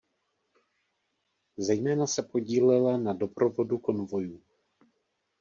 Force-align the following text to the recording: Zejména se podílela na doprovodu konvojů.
Zejména 1.57 2.07
se 2.07 2.23
podílela 2.23 2.97
na 2.97 3.13
doprovodu 3.13 3.77
konvojů. 3.77 4.41